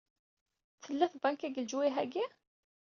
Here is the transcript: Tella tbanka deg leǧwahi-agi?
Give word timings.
Tella 0.83 1.05
tbanka 1.13 1.47
deg 1.49 1.57
leǧwahi-agi? 1.63 2.25